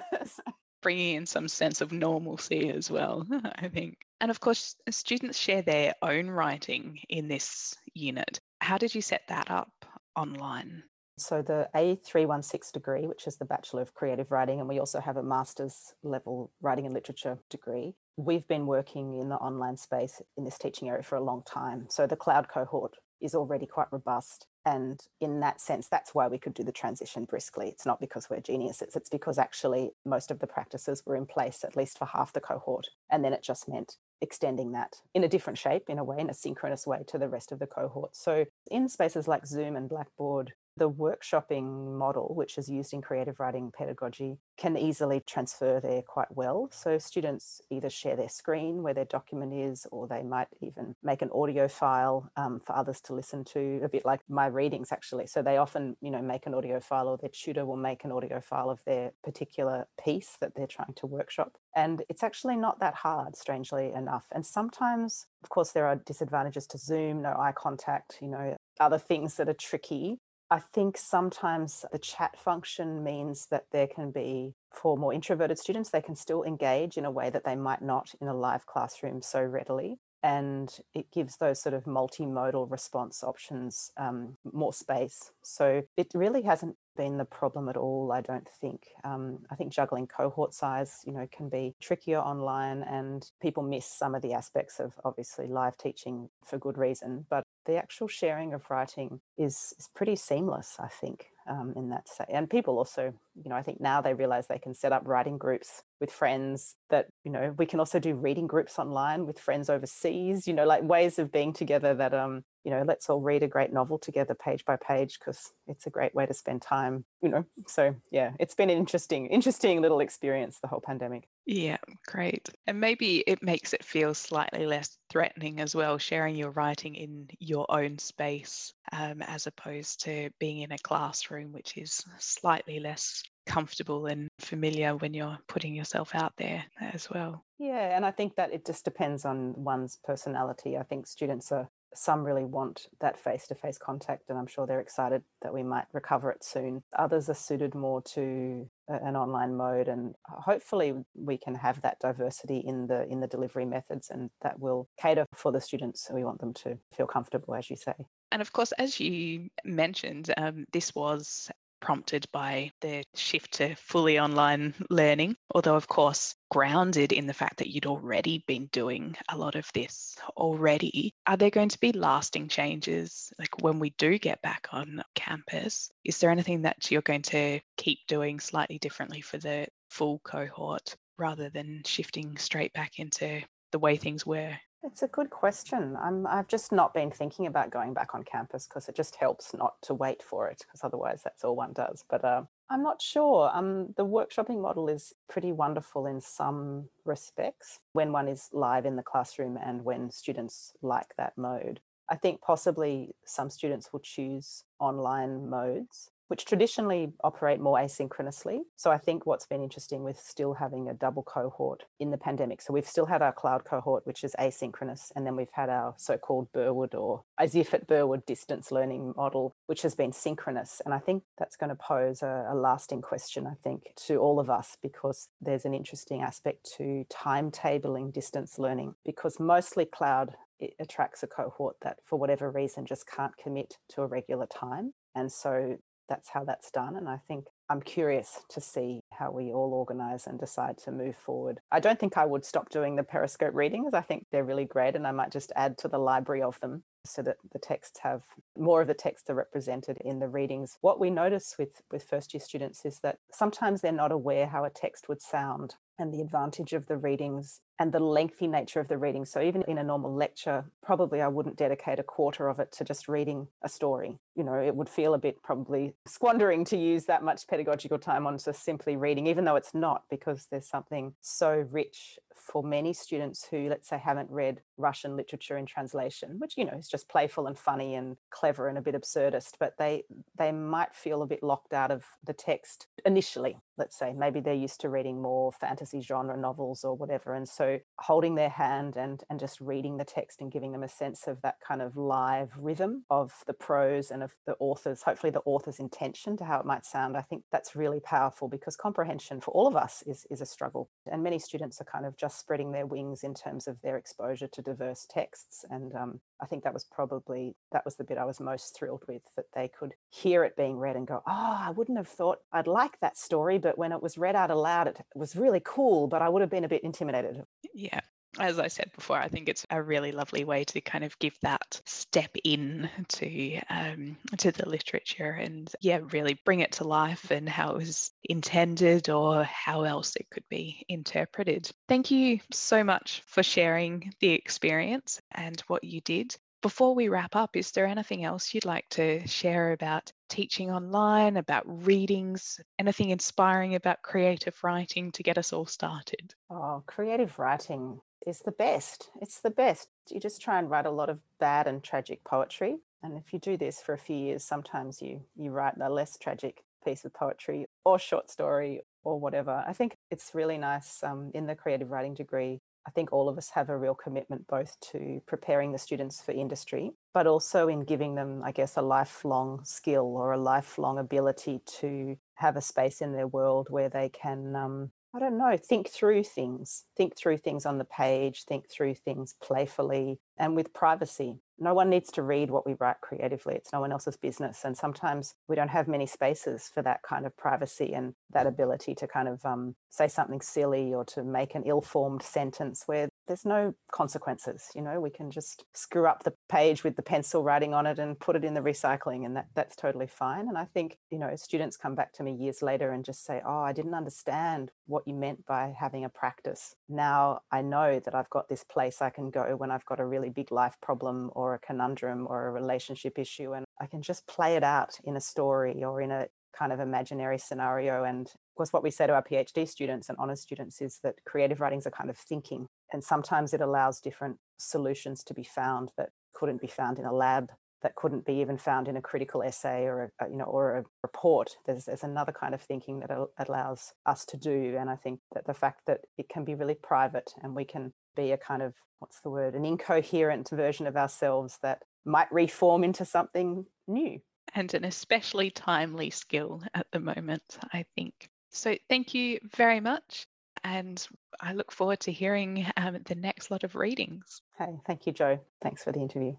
bringing 0.82 1.16
in 1.16 1.26
some 1.26 1.48
sense 1.48 1.80
of 1.80 1.92
normalcy 1.92 2.70
as 2.70 2.90
well 2.90 3.26
i 3.56 3.68
think 3.68 3.98
and 4.20 4.30
of 4.30 4.40
course 4.40 4.76
students 4.90 5.38
share 5.38 5.62
their 5.62 5.94
own 6.02 6.28
writing 6.28 6.98
in 7.08 7.28
this 7.28 7.74
unit 7.94 8.40
how 8.60 8.78
did 8.78 8.94
you 8.94 9.02
set 9.02 9.22
that 9.28 9.50
up 9.50 9.72
online 10.16 10.82
so 11.20 11.42
the 11.42 11.68
A316 11.74 12.72
degree, 12.72 13.06
which 13.06 13.26
is 13.26 13.36
the 13.36 13.44
Bachelor 13.44 13.82
of 13.82 13.92
Creative 13.94 14.30
Writing, 14.30 14.58
and 14.58 14.68
we 14.68 14.78
also 14.78 15.00
have 15.00 15.18
a 15.18 15.22
master's 15.22 15.92
level 16.02 16.50
writing 16.62 16.86
and 16.86 16.94
literature 16.94 17.38
degree. 17.50 17.94
We've 18.16 18.48
been 18.48 18.66
working 18.66 19.20
in 19.20 19.28
the 19.28 19.36
online 19.36 19.76
space 19.76 20.22
in 20.38 20.44
this 20.44 20.56
teaching 20.58 20.88
area 20.88 21.02
for 21.02 21.16
a 21.16 21.22
long 21.22 21.42
time. 21.46 21.86
So 21.90 22.06
the 22.06 22.16
cloud 22.16 22.48
cohort 22.48 22.96
is 23.20 23.34
already 23.34 23.66
quite 23.66 23.88
robust. 23.90 24.46
And 24.64 25.00
in 25.20 25.40
that 25.40 25.60
sense, 25.60 25.88
that's 25.88 26.14
why 26.14 26.28
we 26.28 26.38
could 26.38 26.54
do 26.54 26.62
the 26.62 26.72
transition 26.72 27.24
briskly. 27.24 27.68
It's 27.68 27.86
not 27.86 28.00
because 28.00 28.28
we're 28.28 28.40
geniuses, 28.40 28.94
it's 28.94 29.08
because 29.08 29.38
actually 29.38 29.92
most 30.04 30.30
of 30.30 30.38
the 30.38 30.46
practices 30.46 31.02
were 31.06 31.16
in 31.16 31.26
place, 31.26 31.64
at 31.64 31.76
least 31.76 31.98
for 31.98 32.06
half 32.06 32.32
the 32.32 32.40
cohort. 32.40 32.88
And 33.10 33.24
then 33.24 33.32
it 33.32 33.42
just 33.42 33.68
meant 33.68 33.96
extending 34.20 34.72
that 34.72 34.96
in 35.14 35.24
a 35.24 35.28
different 35.28 35.58
shape, 35.58 35.88
in 35.88 35.98
a 35.98 36.04
way, 36.04 36.18
in 36.18 36.28
a 36.28 36.34
synchronous 36.34 36.86
way 36.86 37.02
to 37.08 37.18
the 37.18 37.28
rest 37.28 37.52
of 37.52 37.58
the 37.58 37.66
cohort. 37.66 38.14
So 38.14 38.44
in 38.70 38.88
spaces 38.88 39.26
like 39.26 39.46
Zoom 39.46 39.76
and 39.76 39.88
Blackboard, 39.88 40.52
the 40.80 40.90
workshopping 40.90 41.98
model, 41.98 42.32
which 42.34 42.56
is 42.56 42.70
used 42.70 42.94
in 42.94 43.02
creative 43.02 43.38
writing 43.38 43.70
pedagogy, 43.70 44.38
can 44.56 44.78
easily 44.78 45.22
transfer 45.26 45.78
there 45.78 46.00
quite 46.00 46.34
well. 46.34 46.70
So 46.72 46.96
students 46.96 47.60
either 47.70 47.90
share 47.90 48.16
their 48.16 48.30
screen 48.30 48.82
where 48.82 48.94
their 48.94 49.04
document 49.04 49.52
is, 49.52 49.86
or 49.92 50.08
they 50.08 50.22
might 50.22 50.48
even 50.62 50.96
make 51.02 51.20
an 51.20 51.28
audio 51.34 51.68
file 51.68 52.30
um, 52.34 52.60
for 52.64 52.74
others 52.74 53.02
to 53.02 53.14
listen 53.14 53.44
to, 53.44 53.82
a 53.84 53.90
bit 53.90 54.06
like 54.06 54.20
my 54.26 54.46
readings 54.46 54.90
actually. 54.90 55.26
So 55.26 55.42
they 55.42 55.58
often, 55.58 55.98
you 56.00 56.10
know, 56.10 56.22
make 56.22 56.46
an 56.46 56.54
audio 56.54 56.80
file, 56.80 57.08
or 57.08 57.18
their 57.18 57.28
tutor 57.30 57.66
will 57.66 57.76
make 57.76 58.02
an 58.04 58.10
audio 58.10 58.40
file 58.40 58.70
of 58.70 58.82
their 58.86 59.12
particular 59.22 59.86
piece 60.02 60.38
that 60.40 60.54
they're 60.54 60.66
trying 60.66 60.94
to 60.96 61.06
workshop. 61.06 61.58
And 61.76 62.02
it's 62.08 62.22
actually 62.22 62.56
not 62.56 62.80
that 62.80 62.94
hard, 62.94 63.36
strangely 63.36 63.92
enough. 63.92 64.24
And 64.32 64.46
sometimes, 64.46 65.26
of 65.42 65.50
course, 65.50 65.72
there 65.72 65.86
are 65.86 65.96
disadvantages 65.96 66.66
to 66.68 66.78
Zoom, 66.78 67.20
no 67.20 67.36
eye 67.38 67.52
contact, 67.54 68.18
you 68.22 68.28
know, 68.28 68.56
other 68.80 68.98
things 68.98 69.36
that 69.36 69.48
are 69.48 69.54
tricky. 69.54 70.18
I 70.50 70.58
think 70.58 70.96
sometimes 70.98 71.84
the 71.92 71.98
chat 71.98 72.36
function 72.38 73.04
means 73.04 73.46
that 73.46 73.66
there 73.70 73.86
can 73.86 74.10
be, 74.10 74.54
for 74.72 74.96
more 74.96 75.14
introverted 75.14 75.58
students, 75.58 75.90
they 75.90 76.02
can 76.02 76.16
still 76.16 76.42
engage 76.42 76.98
in 76.98 77.04
a 77.04 77.10
way 77.10 77.30
that 77.30 77.44
they 77.44 77.54
might 77.54 77.82
not 77.82 78.12
in 78.20 78.26
a 78.26 78.34
live 78.34 78.66
classroom 78.66 79.22
so 79.22 79.40
readily. 79.40 79.98
And 80.22 80.68
it 80.92 81.10
gives 81.12 81.36
those 81.36 81.62
sort 81.62 81.74
of 81.74 81.84
multimodal 81.84 82.70
response 82.70 83.22
options 83.22 83.90
um, 83.96 84.36
more 84.52 84.72
space. 84.72 85.30
So 85.42 85.84
it 85.96 86.08
really 86.14 86.42
hasn't 86.42 86.76
been 87.00 87.16
the 87.16 87.24
problem 87.24 87.70
at 87.70 87.78
all, 87.78 88.12
I 88.12 88.20
don't 88.20 88.46
think. 88.60 88.88
Um, 89.04 89.38
I 89.50 89.54
think 89.54 89.72
juggling 89.72 90.06
cohort 90.06 90.52
size, 90.52 90.98
you 91.06 91.14
know, 91.14 91.26
can 91.34 91.48
be 91.48 91.74
trickier 91.80 92.18
online 92.18 92.82
and 92.82 93.26
people 93.40 93.62
miss 93.62 93.86
some 93.86 94.14
of 94.14 94.20
the 94.20 94.34
aspects 94.34 94.78
of 94.78 94.92
obviously 95.02 95.46
live 95.46 95.78
teaching 95.78 96.28
for 96.44 96.58
good 96.58 96.76
reason. 96.76 97.24
But 97.30 97.44
the 97.64 97.76
actual 97.76 98.06
sharing 98.06 98.52
of 98.52 98.68
writing 98.68 99.20
is, 99.38 99.72
is 99.78 99.88
pretty 99.94 100.14
seamless, 100.14 100.76
I 100.78 100.88
think, 100.88 101.28
um, 101.48 101.72
in 101.74 101.88
that. 101.88 102.06
And 102.28 102.50
people 102.50 102.76
also, 102.76 103.14
you 103.42 103.48
know, 103.48 103.56
I 103.56 103.62
think 103.62 103.80
now 103.80 104.02
they 104.02 104.12
realize 104.12 104.46
they 104.48 104.58
can 104.58 104.74
set 104.74 104.92
up 104.92 105.08
writing 105.08 105.38
groups 105.38 105.82
with 106.00 106.10
friends 106.10 106.76
that, 106.88 107.08
you 107.24 107.30
know, 107.30 107.54
we 107.58 107.66
can 107.66 107.78
also 107.78 107.98
do 107.98 108.14
reading 108.14 108.46
groups 108.46 108.78
online 108.78 109.26
with 109.26 109.38
friends 109.38 109.68
overseas, 109.68 110.48
you 110.48 110.54
know, 110.54 110.64
like 110.64 110.82
ways 110.82 111.18
of 111.18 111.30
being 111.30 111.52
together 111.52 111.94
that, 111.94 112.14
um, 112.14 112.42
you 112.64 112.70
know, 112.70 112.82
let's 112.86 113.08
all 113.08 113.20
read 113.20 113.42
a 113.42 113.48
great 113.48 113.72
novel 113.72 113.98
together 113.98 114.34
page 114.34 114.64
by 114.64 114.76
page 114.76 115.18
because 115.18 115.52
it's 115.66 115.86
a 115.86 115.90
great 115.90 116.14
way 116.14 116.26
to 116.26 116.34
spend 116.34 116.62
time, 116.62 117.04
you 117.22 117.28
know. 117.28 117.44
So 117.66 117.94
yeah, 118.10 118.32
it's 118.38 118.54
been 118.54 118.70
an 118.70 118.78
interesting, 118.78 119.26
interesting 119.26 119.80
little 119.80 120.00
experience, 120.00 120.58
the 120.60 120.68
whole 120.68 120.82
pandemic. 120.84 121.28
Yeah, 121.46 121.78
great. 122.06 122.48
And 122.66 122.80
maybe 122.80 123.24
it 123.26 123.42
makes 123.42 123.72
it 123.72 123.84
feel 123.84 124.14
slightly 124.14 124.66
less 124.66 124.98
threatening 125.10 125.60
as 125.60 125.74
well, 125.74 125.98
sharing 125.98 126.36
your 126.36 126.50
writing 126.50 126.94
in 126.94 127.28
your 127.38 127.66
own 127.68 127.98
space 127.98 128.72
um, 128.92 129.22
as 129.22 129.46
opposed 129.46 130.04
to 130.04 130.30
being 130.38 130.58
in 130.58 130.72
a 130.72 130.78
classroom, 130.78 131.52
which 131.52 131.76
is 131.76 132.04
slightly 132.18 132.78
less 132.78 133.22
comfortable 133.50 134.06
and 134.06 134.28
familiar 134.38 134.96
when 134.96 135.12
you're 135.12 135.38
putting 135.48 135.74
yourself 135.74 136.14
out 136.14 136.32
there 136.36 136.64
as 136.80 137.10
well. 137.10 137.44
Yeah, 137.58 137.96
and 137.96 138.06
I 138.06 138.12
think 138.12 138.36
that 138.36 138.52
it 138.52 138.64
just 138.64 138.84
depends 138.84 139.24
on 139.24 139.54
one's 139.56 139.98
personality. 140.04 140.78
I 140.78 140.84
think 140.84 141.06
students 141.06 141.50
are 141.50 141.68
some 141.92 142.22
really 142.22 142.44
want 142.44 142.86
that 143.00 143.18
face 143.18 143.48
to 143.48 143.54
face 143.54 143.76
contact, 143.76 144.30
and 144.30 144.38
I'm 144.38 144.46
sure 144.46 144.66
they're 144.66 144.80
excited 144.80 145.22
that 145.42 145.52
we 145.52 145.62
might 145.62 145.86
recover 145.92 146.30
it 146.30 146.44
soon. 146.44 146.82
Others 146.96 147.28
are 147.28 147.34
suited 147.34 147.74
more 147.74 148.02
to 148.14 148.68
an 148.88 149.16
online 149.16 149.56
mode, 149.56 149.88
and 149.88 150.14
hopefully 150.24 150.94
we 151.14 151.36
can 151.36 151.56
have 151.56 151.82
that 151.82 151.98
diversity 152.00 152.58
in 152.64 152.86
the 152.86 153.06
in 153.08 153.20
the 153.20 153.26
delivery 153.26 153.64
methods, 153.64 154.10
and 154.10 154.30
that 154.42 154.60
will 154.60 154.88
cater 155.00 155.26
for 155.34 155.50
the 155.50 155.60
students. 155.60 156.08
we 156.12 156.24
want 156.24 156.40
them 156.40 156.54
to 156.54 156.78
feel 156.96 157.06
comfortable, 157.06 157.54
as 157.54 157.68
you 157.68 157.76
say. 157.76 157.94
And 158.32 158.40
of 158.40 158.52
course, 158.52 158.72
as 158.72 159.00
you 159.00 159.48
mentioned, 159.64 160.32
um, 160.36 160.66
this 160.72 160.94
was 160.94 161.50
prompted 161.80 162.26
by 162.32 162.70
the 162.80 163.04
shift 163.14 163.54
to 163.54 163.74
fully 163.76 164.18
online 164.18 164.74
learning, 164.90 165.36
although, 165.54 165.76
of 165.76 165.88
course, 165.88 166.34
grounded 166.50 167.12
in 167.12 167.26
the 167.26 167.34
fact 167.34 167.58
that 167.58 167.68
you'd 167.68 167.86
already 167.86 168.44
been 168.46 168.66
doing 168.66 169.16
a 169.28 169.36
lot 169.36 169.54
of 169.54 169.70
this 169.72 170.16
already. 170.36 171.14
Are 171.26 171.36
there 171.36 171.50
going 171.50 171.70
to 171.70 171.80
be 171.80 171.92
lasting 171.92 172.48
changes? 172.48 173.32
Like 173.38 173.62
when 173.62 173.78
we 173.78 173.90
do 173.90 174.18
get 174.18 174.42
back 174.42 174.68
on 174.72 175.02
campus, 175.14 175.90
is 176.04 176.18
there 176.18 176.30
anything 176.30 176.62
that 176.62 176.90
you're 176.90 177.02
going 177.02 177.22
to 177.22 177.60
keep 177.76 177.98
doing 178.06 178.40
slightly 178.40 178.78
differently 178.78 179.20
for 179.20 179.38
the 179.38 179.68
full 179.88 180.20
cohort 180.20 180.96
rather 181.18 181.50
than 181.50 181.82
shifting 181.84 182.36
straight 182.38 182.72
back 182.72 182.98
into 182.98 183.42
the 183.72 183.78
way 183.78 183.96
things 183.96 184.26
were 184.26 184.56
it's 184.82 185.02
a 185.02 185.08
good 185.08 185.30
question. 185.30 185.96
I'm, 186.00 186.26
I've 186.26 186.48
just 186.48 186.72
not 186.72 186.94
been 186.94 187.10
thinking 187.10 187.46
about 187.46 187.70
going 187.70 187.92
back 187.92 188.14
on 188.14 188.22
campus 188.22 188.66
because 188.66 188.88
it 188.88 188.96
just 188.96 189.16
helps 189.16 189.52
not 189.52 189.74
to 189.82 189.94
wait 189.94 190.22
for 190.22 190.48
it 190.48 190.64
because 190.66 190.82
otherwise 190.82 191.20
that's 191.22 191.44
all 191.44 191.54
one 191.54 191.72
does. 191.72 192.04
But 192.08 192.24
uh, 192.24 192.42
I'm 192.70 192.82
not 192.82 193.02
sure. 193.02 193.50
Um, 193.52 193.92
the 193.96 194.06
workshopping 194.06 194.60
model 194.60 194.88
is 194.88 195.12
pretty 195.28 195.52
wonderful 195.52 196.06
in 196.06 196.20
some 196.20 196.88
respects 197.04 197.80
when 197.92 198.12
one 198.12 198.28
is 198.28 198.48
live 198.52 198.86
in 198.86 198.96
the 198.96 199.02
classroom 199.02 199.58
and 199.62 199.84
when 199.84 200.10
students 200.10 200.72
like 200.82 201.14
that 201.16 201.36
mode. 201.36 201.80
I 202.08 202.16
think 202.16 202.40
possibly 202.40 203.14
some 203.24 203.50
students 203.50 203.92
will 203.92 204.00
choose 204.00 204.64
online 204.80 205.48
modes 205.48 206.10
which 206.30 206.44
traditionally 206.44 207.12
operate 207.24 207.58
more 207.58 207.76
asynchronously. 207.76 208.60
So 208.76 208.92
I 208.92 208.98
think 208.98 209.26
what's 209.26 209.46
been 209.46 209.64
interesting 209.64 210.04
with 210.04 210.16
still 210.16 210.54
having 210.54 210.88
a 210.88 210.94
double 210.94 211.24
cohort 211.24 211.82
in 211.98 212.12
the 212.12 212.16
pandemic. 212.16 212.62
So 212.62 212.72
we've 212.72 212.86
still 212.86 213.06
had 213.06 213.20
our 213.20 213.32
cloud 213.32 213.64
cohort, 213.64 214.06
which 214.06 214.22
is 214.22 214.36
asynchronous, 214.38 215.10
and 215.16 215.26
then 215.26 215.34
we've 215.34 215.50
had 215.50 215.68
our 215.68 215.94
so-called 215.96 216.52
Burwood 216.52 216.94
or 216.94 217.24
as 217.36 217.56
if 217.56 217.74
at 217.74 217.88
Burwood 217.88 218.24
distance 218.26 218.70
learning 218.70 219.12
model, 219.16 219.56
which 219.66 219.82
has 219.82 219.96
been 219.96 220.12
synchronous. 220.12 220.80
And 220.84 220.94
I 220.94 221.00
think 221.00 221.24
that's 221.36 221.56
going 221.56 221.70
to 221.70 221.74
pose 221.74 222.22
a, 222.22 222.46
a 222.48 222.54
lasting 222.54 223.02
question, 223.02 223.48
I 223.48 223.54
think, 223.64 223.92
to 224.06 224.18
all 224.18 224.38
of 224.38 224.48
us 224.48 224.76
because 224.80 225.30
there's 225.40 225.64
an 225.64 225.74
interesting 225.74 226.22
aspect 226.22 226.70
to 226.76 227.06
timetabling 227.10 228.12
distance 228.12 228.56
learning 228.56 228.94
because 229.04 229.40
mostly 229.40 229.84
cloud 229.84 230.36
it 230.60 230.74
attracts 230.78 231.24
a 231.24 231.26
cohort 231.26 231.74
that 231.82 231.96
for 232.04 232.20
whatever 232.20 232.48
reason 232.50 232.86
just 232.86 233.08
can't 233.08 233.36
commit 233.36 233.78
to 233.88 234.02
a 234.02 234.06
regular 234.06 234.46
time 234.46 234.92
and 235.14 235.32
so 235.32 235.78
that's 236.10 236.28
how 236.28 236.44
that's 236.44 236.70
done 236.70 236.96
and 236.96 237.08
i 237.08 237.16
think 237.28 237.46
i'm 237.70 237.80
curious 237.80 238.40
to 238.50 238.60
see 238.60 239.00
how 239.12 239.30
we 239.30 239.52
all 239.52 239.72
organize 239.72 240.26
and 240.26 240.38
decide 240.38 240.76
to 240.76 240.90
move 240.90 241.16
forward. 241.16 241.60
I 241.70 241.80
don't 241.80 241.98
think 241.98 242.18
i 242.18 242.26
would 242.26 242.44
stop 242.44 242.68
doing 242.68 242.96
the 242.96 243.02
periscope 243.02 243.54
readings 243.54 243.94
i 243.94 244.02
think 244.02 244.26
they're 244.30 244.44
really 244.44 244.66
great 244.66 244.96
and 244.96 245.06
i 245.06 245.12
might 245.12 245.30
just 245.30 245.52
add 245.56 245.78
to 245.78 245.88
the 245.88 245.98
library 245.98 246.42
of 246.42 246.60
them 246.60 246.82
so 247.04 247.22
that 247.22 247.36
the 247.52 247.58
texts 247.58 248.00
have 248.02 248.22
more 248.56 248.82
of 248.82 248.88
the 248.88 248.94
texts 248.94 249.30
are 249.30 249.34
represented 249.34 249.98
in 250.04 250.18
the 250.18 250.28
readings. 250.28 250.78
What 250.80 251.00
we 251.00 251.10
notice 251.10 251.56
with, 251.58 251.82
with 251.90 252.04
first 252.04 252.34
year 252.34 252.40
students 252.40 252.84
is 252.84 253.00
that 253.00 253.18
sometimes 253.32 253.80
they're 253.80 253.92
not 253.92 254.12
aware 254.12 254.46
how 254.46 254.64
a 254.64 254.70
text 254.70 255.08
would 255.08 255.22
sound 255.22 255.76
and 255.98 256.12
the 256.14 256.20
advantage 256.20 256.72
of 256.72 256.86
the 256.86 256.96
readings 256.96 257.60
and 257.78 257.92
the 257.92 258.00
lengthy 258.00 258.46
nature 258.46 258.80
of 258.80 258.88
the 258.88 258.98
reading. 258.98 259.24
So 259.24 259.40
even 259.40 259.62
in 259.62 259.78
a 259.78 259.84
normal 259.84 260.14
lecture, 260.14 260.64
probably 260.82 261.20
I 261.20 261.28
wouldn't 261.28 261.56
dedicate 261.56 261.98
a 261.98 262.02
quarter 262.02 262.48
of 262.48 262.58
it 262.58 262.72
to 262.72 262.84
just 262.84 263.08
reading 263.08 263.48
a 263.62 263.68
story. 263.68 264.18
You 264.34 264.44
know, 264.44 264.54
it 264.54 264.74
would 264.74 264.88
feel 264.88 265.14
a 265.14 265.18
bit 265.18 265.42
probably 265.42 265.94
squandering 266.06 266.64
to 266.66 266.76
use 266.76 267.04
that 267.04 267.22
much 267.22 267.46
pedagogical 267.46 267.98
time 267.98 268.26
on 268.26 268.38
just 268.38 268.64
simply 268.64 268.96
reading, 268.96 269.26
even 269.26 269.44
though 269.44 269.56
it's 269.56 269.74
not, 269.74 270.04
because 270.10 270.46
there's 270.50 270.68
something 270.68 271.14
so 271.20 271.66
rich 271.70 272.18
for 272.34 272.62
many 272.62 272.92
students 272.92 273.46
who, 273.50 273.68
let's 273.68 273.88
say, 273.88 273.98
haven't 273.98 274.30
read 274.30 274.62
Russian 274.80 275.16
literature 275.16 275.56
in 275.56 275.66
translation, 275.66 276.38
which, 276.38 276.56
you 276.56 276.64
know, 276.64 276.76
is 276.76 276.88
just 276.88 277.08
playful 277.08 277.46
and 277.46 277.58
funny 277.58 277.94
and 277.94 278.16
clever 278.30 278.68
and 278.68 278.78
a 278.78 278.82
bit 278.82 278.94
absurdist, 278.94 279.54
but 279.58 279.74
they 279.78 280.04
they 280.36 280.52
might 280.52 280.94
feel 280.94 281.22
a 281.22 281.26
bit 281.26 281.42
locked 281.42 281.72
out 281.72 281.90
of 281.90 282.04
the 282.24 282.32
text 282.32 282.86
initially, 283.04 283.58
let's 283.80 283.98
say. 283.98 284.12
Maybe 284.12 284.40
they're 284.40 284.54
used 284.54 284.80
to 284.82 284.88
reading 284.88 285.20
more 285.20 285.50
fantasy 285.50 286.00
genre 286.00 286.36
novels 286.36 286.84
or 286.84 286.96
whatever. 286.96 287.34
And 287.34 287.48
so 287.48 287.80
holding 287.98 288.36
their 288.36 288.48
hand 288.50 288.96
and 288.96 289.24
and 289.28 289.40
just 289.40 289.60
reading 289.60 289.96
the 289.96 290.04
text 290.04 290.40
and 290.40 290.52
giving 290.52 290.72
them 290.72 290.82
a 290.82 290.88
sense 290.88 291.26
of 291.26 291.42
that 291.42 291.56
kind 291.66 291.82
of 291.82 291.96
live 291.96 292.50
rhythm 292.58 293.04
of 293.10 293.32
the 293.46 293.52
prose 293.52 294.10
and 294.10 294.22
of 294.22 294.34
the 294.46 294.54
author's 294.58 295.02
hopefully 295.02 295.30
the 295.30 295.42
author's 295.44 295.78
intention 295.80 296.36
to 296.36 296.44
how 296.44 296.60
it 296.60 296.66
might 296.66 296.84
sound 296.84 297.16
i 297.16 297.22
think 297.22 297.42
that's 297.50 297.74
really 297.74 298.00
powerful 298.00 298.48
because 298.48 298.76
comprehension 298.76 299.40
for 299.40 299.50
all 299.52 299.66
of 299.66 299.76
us 299.76 300.02
is 300.06 300.26
is 300.30 300.40
a 300.40 300.46
struggle 300.46 300.90
and 301.10 301.22
many 301.22 301.38
students 301.38 301.80
are 301.80 301.84
kind 301.84 302.04
of 302.06 302.16
just 302.16 302.38
spreading 302.38 302.72
their 302.72 302.86
wings 302.86 303.22
in 303.22 303.34
terms 303.34 303.66
of 303.66 303.80
their 303.82 303.96
exposure 303.96 304.48
to 304.48 304.62
diverse 304.62 305.06
texts 305.08 305.64
and 305.70 305.94
um, 305.94 306.20
i 306.42 306.46
think 306.46 306.62
that 306.64 306.74
was 306.74 306.84
probably 306.84 307.54
that 307.72 307.84
was 307.84 307.96
the 307.96 308.04
bit 308.04 308.18
i 308.18 308.24
was 308.24 308.40
most 308.40 308.76
thrilled 308.76 309.02
with 309.08 309.22
that 309.36 309.46
they 309.54 309.68
could 309.68 309.94
hear 310.10 310.44
it 310.44 310.56
being 310.56 310.76
read 310.76 310.96
and 310.96 311.06
go 311.06 311.22
oh 311.26 311.58
i 311.60 311.70
wouldn't 311.70 311.98
have 311.98 312.08
thought 312.08 312.38
i'd 312.52 312.66
like 312.66 312.98
that 313.00 313.16
story 313.16 313.58
but 313.58 313.69
when 313.78 313.92
it 313.92 314.02
was 314.02 314.18
read 314.18 314.36
out 314.36 314.50
aloud 314.50 314.88
it 314.88 314.96
was 315.14 315.36
really 315.36 315.60
cool 315.64 316.06
but 316.06 316.22
i 316.22 316.28
would 316.28 316.40
have 316.40 316.50
been 316.50 316.64
a 316.64 316.68
bit 316.68 316.84
intimidated 316.84 317.44
yeah. 317.74 318.00
As 318.38 318.60
I 318.60 318.68
said 318.68 318.92
before, 318.94 319.16
I 319.16 319.26
think 319.26 319.48
it's 319.48 319.66
a 319.70 319.82
really 319.82 320.12
lovely 320.12 320.44
way 320.44 320.62
to 320.64 320.80
kind 320.80 321.02
of 321.02 321.18
give 321.18 321.36
that 321.42 321.80
step 321.84 322.30
in 322.44 322.88
to 323.08 323.60
um, 323.68 324.16
to 324.38 324.52
the 324.52 324.68
literature 324.68 325.32
and 325.32 325.68
yeah, 325.80 325.98
really 326.12 326.38
bring 326.44 326.60
it 326.60 326.72
to 326.72 326.84
life 326.84 327.32
and 327.32 327.48
how 327.48 327.70
it 327.70 327.78
was 327.78 328.12
intended 328.22 329.10
or 329.10 329.42
how 329.42 329.82
else 329.82 330.14
it 330.14 330.30
could 330.30 330.44
be 330.48 330.84
interpreted. 330.88 331.68
Thank 331.88 332.12
you 332.12 332.38
so 332.52 332.84
much 332.84 333.22
for 333.26 333.42
sharing 333.42 334.12
the 334.20 334.30
experience 334.30 335.20
and 335.32 335.60
what 335.62 335.82
you 335.82 336.00
did. 336.00 336.36
Before 336.62 336.94
we 336.94 337.08
wrap 337.08 337.36
up, 337.36 337.56
is 337.56 337.70
there 337.70 337.86
anything 337.86 338.22
else 338.22 338.52
you'd 338.52 338.66
like 338.66 338.86
to 338.90 339.26
share 339.26 339.72
about 339.72 340.12
teaching 340.28 340.70
online, 340.70 341.38
about 341.38 341.64
readings, 341.86 342.60
anything 342.78 343.10
inspiring 343.10 343.74
about 343.74 344.02
creative 344.02 344.62
writing 344.62 345.10
to 345.12 345.22
get 345.22 345.38
us 345.38 345.54
all 345.54 345.64
started? 345.64 346.34
Oh, 346.50 346.82
creative 346.86 347.38
writing 347.38 348.00
is 348.26 348.40
the 348.40 348.52
best. 348.52 349.10
It's 349.22 349.40
the 349.40 349.50
best. 349.50 349.88
You 350.10 350.20
just 350.20 350.42
try 350.42 350.58
and 350.58 350.68
write 350.68 350.84
a 350.84 350.90
lot 350.90 351.08
of 351.08 351.20
bad 351.38 351.66
and 351.66 351.82
tragic 351.82 352.22
poetry. 352.24 352.76
And 353.02 353.16
if 353.16 353.32
you 353.32 353.38
do 353.38 353.56
this 353.56 353.80
for 353.80 353.94
a 353.94 353.98
few 353.98 354.16
years, 354.16 354.44
sometimes 354.44 355.00
you 355.00 355.22
you 355.36 355.52
write 355.52 355.74
a 355.80 355.88
less 355.88 356.18
tragic 356.18 356.62
piece 356.84 357.06
of 357.06 357.14
poetry 357.14 357.66
or 357.84 357.98
short 357.98 358.30
story 358.30 358.82
or 359.02 359.18
whatever. 359.18 359.64
I 359.66 359.72
think 359.72 359.96
it's 360.10 360.34
really 360.34 360.58
nice 360.58 361.02
um, 361.02 361.30
in 361.32 361.46
the 361.46 361.54
creative 361.54 361.90
writing 361.90 362.14
degree 362.14 362.60
I 362.86 362.90
think 362.90 363.12
all 363.12 363.28
of 363.28 363.36
us 363.36 363.50
have 363.50 363.68
a 363.68 363.76
real 363.76 363.94
commitment 363.94 364.46
both 364.46 364.78
to 364.92 365.20
preparing 365.26 365.72
the 365.72 365.78
students 365.78 366.22
for 366.22 366.32
industry, 366.32 366.92
but 367.12 367.26
also 367.26 367.68
in 367.68 367.84
giving 367.84 368.14
them, 368.14 368.42
I 368.44 368.52
guess, 368.52 368.76
a 368.76 368.82
lifelong 368.82 369.64
skill 369.64 370.16
or 370.16 370.32
a 370.32 370.38
lifelong 370.38 370.98
ability 370.98 371.60
to 371.80 372.16
have 372.36 372.56
a 372.56 372.62
space 372.62 373.00
in 373.00 373.12
their 373.12 373.26
world 373.26 373.68
where 373.70 373.88
they 373.88 374.08
can, 374.08 374.56
um, 374.56 374.90
I 375.14 375.18
don't 375.18 375.38
know, 375.38 375.56
think 375.56 375.90
through 375.90 376.24
things, 376.24 376.84
think 376.96 377.16
through 377.16 377.38
things 377.38 377.66
on 377.66 377.78
the 377.78 377.84
page, 377.84 378.44
think 378.44 378.70
through 378.70 378.94
things 378.94 379.34
playfully 379.42 380.18
and 380.38 380.56
with 380.56 380.72
privacy 380.72 381.36
no 381.60 381.74
one 381.74 381.90
needs 381.90 382.10
to 382.12 382.22
read 382.22 382.50
what 382.50 382.66
we 382.66 382.74
write 382.80 383.02
creatively. 383.02 383.54
It's 383.54 383.72
no 383.72 383.80
one 383.80 383.92
else's 383.92 384.16
business. 384.16 384.62
And 384.64 384.76
sometimes 384.76 385.34
we 385.46 385.54
don't 385.54 385.68
have 385.68 385.86
many 385.86 386.06
spaces 386.06 386.70
for 386.72 386.82
that 386.82 387.02
kind 387.02 387.26
of 387.26 387.36
privacy 387.36 387.92
and 387.92 388.14
that 388.32 388.46
ability 388.46 388.94
to 388.96 389.06
kind 389.06 389.28
of 389.28 389.44
um, 389.44 389.76
say 389.90 390.08
something 390.08 390.40
silly 390.40 390.94
or 390.94 391.04
to 391.04 391.22
make 391.22 391.54
an 391.54 391.64
ill 391.66 391.82
formed 391.82 392.22
sentence 392.22 392.84
where 392.86 393.09
there's 393.30 393.46
no 393.46 393.72
consequences. 393.92 394.70
You 394.74 394.82
know, 394.82 395.00
we 395.00 395.08
can 395.08 395.30
just 395.30 395.64
screw 395.72 396.08
up 396.08 396.24
the 396.24 396.34
page 396.48 396.82
with 396.82 396.96
the 396.96 397.02
pencil 397.02 397.44
writing 397.44 397.72
on 397.72 397.86
it 397.86 398.00
and 398.00 398.18
put 398.18 398.34
it 398.34 398.44
in 398.44 398.54
the 398.54 398.60
recycling, 398.60 399.24
and 399.24 399.36
that, 399.36 399.46
that's 399.54 399.76
totally 399.76 400.08
fine. 400.08 400.48
And 400.48 400.58
I 400.58 400.64
think, 400.64 400.98
you 401.12 401.18
know, 401.18 401.30
students 401.36 401.76
come 401.76 401.94
back 401.94 402.12
to 402.14 402.24
me 402.24 402.32
years 402.32 402.60
later 402.60 402.90
and 402.90 403.04
just 403.04 403.24
say, 403.24 403.40
Oh, 403.46 403.60
I 403.60 403.72
didn't 403.72 403.94
understand 403.94 404.72
what 404.86 405.06
you 405.06 405.14
meant 405.14 405.46
by 405.46 405.72
having 405.78 406.04
a 406.04 406.08
practice. 406.08 406.74
Now 406.88 407.42
I 407.52 407.62
know 407.62 408.00
that 408.00 408.16
I've 408.16 408.30
got 408.30 408.48
this 408.48 408.64
place 408.64 409.00
I 409.00 409.10
can 409.10 409.30
go 409.30 409.54
when 409.56 409.70
I've 409.70 409.86
got 409.86 410.00
a 410.00 410.04
really 410.04 410.30
big 410.30 410.50
life 410.50 410.76
problem 410.82 411.30
or 411.36 411.54
a 411.54 411.60
conundrum 411.60 412.26
or 412.28 412.48
a 412.48 412.50
relationship 412.50 413.16
issue, 413.16 413.52
and 413.52 413.64
I 413.80 413.86
can 413.86 414.02
just 414.02 414.26
play 414.26 414.56
it 414.56 414.64
out 414.64 414.98
in 415.04 415.16
a 415.16 415.20
story 415.20 415.84
or 415.84 416.00
in 416.00 416.10
a 416.10 416.26
kind 416.52 416.72
of 416.72 416.80
imaginary 416.80 417.38
scenario. 417.38 418.02
And 418.02 418.26
course, 418.60 418.74
what 418.74 418.82
we 418.82 418.90
say 418.90 419.06
to 419.06 419.14
our 419.14 419.22
PhD 419.22 419.66
students 419.66 420.10
and 420.10 420.18
honours 420.18 420.42
students 420.42 420.82
is 420.82 420.98
that 421.02 421.14
creative 421.24 421.60
writing 421.60 421.78
is 421.78 421.86
a 421.86 421.90
kind 421.90 422.10
of 422.10 422.18
thinking. 422.18 422.66
And 422.92 423.02
sometimes 423.02 423.54
it 423.54 423.62
allows 423.62 424.00
different 424.00 424.36
solutions 424.58 425.24
to 425.24 425.32
be 425.32 425.44
found 425.44 425.92
that 425.96 426.10
couldn't 426.34 426.60
be 426.60 426.66
found 426.66 426.98
in 426.98 427.06
a 427.06 427.12
lab 427.12 427.48
that 427.82 427.94
couldn't 427.94 428.26
be 428.26 428.34
even 428.34 428.58
found 428.58 428.86
in 428.86 428.98
a 428.98 429.00
critical 429.00 429.42
essay 429.42 429.84
or 429.84 430.12
a, 430.20 430.28
you 430.28 430.36
know 430.36 430.44
or 430.44 430.76
a 430.76 430.84
report 431.02 431.56
there's, 431.64 431.86
there's 431.86 432.04
another 432.04 432.32
kind 432.32 432.52
of 432.52 432.60
thinking 432.60 433.00
that 433.00 433.10
allows 433.38 433.94
us 434.04 434.26
to 434.26 434.36
do 434.36 434.76
and 434.78 434.90
i 434.90 434.96
think 434.96 435.18
that 435.32 435.46
the 435.46 435.54
fact 435.54 435.80
that 435.86 436.00
it 436.18 436.28
can 436.28 436.44
be 436.44 436.54
really 436.54 436.74
private 436.74 437.32
and 437.42 437.56
we 437.56 437.64
can 437.64 437.90
be 438.14 438.32
a 438.32 438.36
kind 438.36 438.60
of 438.60 438.74
what's 438.98 439.22
the 439.22 439.30
word 439.30 439.54
an 439.54 439.64
incoherent 439.64 440.50
version 440.50 440.86
of 440.86 440.94
ourselves 440.94 441.58
that 441.62 441.82
might 442.04 442.30
reform 442.30 442.84
into 442.84 443.06
something 443.06 443.64
new 443.88 444.20
and 444.54 444.74
an 444.74 444.84
especially 444.84 445.50
timely 445.50 446.10
skill 446.10 446.62
at 446.74 446.86
the 446.92 447.00
moment 447.00 447.58
i 447.72 447.82
think 447.96 448.28
so 448.50 448.76
thank 448.88 449.14
you 449.14 449.38
very 449.56 449.80
much 449.80 450.26
and 450.64 451.06
I 451.40 451.52
look 451.52 451.72
forward 451.72 452.00
to 452.00 452.12
hearing 452.12 452.66
um, 452.76 452.98
the 453.04 453.14
next 453.14 453.50
lot 453.50 453.64
of 453.64 453.74
readings. 453.74 454.42
Hey, 454.58 454.78
thank 454.86 455.06
you, 455.06 455.12
Jo. 455.12 455.40
Thanks 455.62 455.82
for 455.82 455.92
the 455.92 456.00
interview. 456.00 456.34